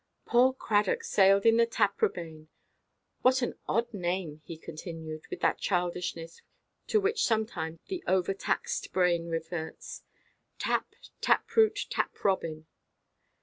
"Poor 0.25 0.51
Cradock 0.51 1.03
sailed 1.03 1.45
in 1.45 1.57
the 1.57 1.67
Taprobane! 1.67 2.47
What 3.21 3.43
an 3.43 3.53
odd 3.67 3.93
name," 3.93 4.41
he 4.45 4.57
continued, 4.57 5.27
with 5.29 5.41
that 5.41 5.59
childishness 5.59 6.41
to 6.87 6.99
which 6.99 7.23
sometimes 7.23 7.77
the 7.85 8.03
overtaxed 8.07 8.91
brain 8.93 9.29
reverts, 9.29 10.01
"tap, 10.57 10.95
tap–root, 11.21 11.85
tap–robin! 11.91 12.65